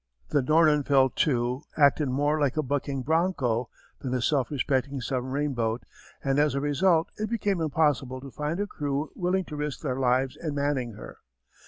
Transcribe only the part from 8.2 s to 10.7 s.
to find a crew willing to risk their lives in